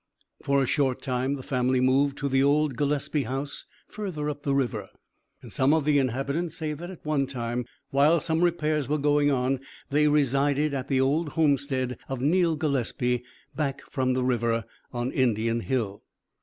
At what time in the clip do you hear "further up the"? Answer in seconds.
3.87-4.55